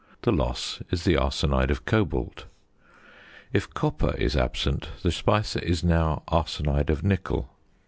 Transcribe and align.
The 0.23 0.31
loss 0.31 0.81
is 0.89 1.03
the 1.03 1.13
arsenide 1.13 1.69
of 1.69 1.85
cobalt. 1.85 2.45
If 3.53 3.71
copper 3.71 4.15
is 4.17 4.35
absent, 4.35 4.89
the 5.03 5.09
speise 5.11 5.55
is 5.61 5.83
now 5.83 6.23
arsenide 6.27 6.89
of 6.89 7.03
nickel. 7.03 7.51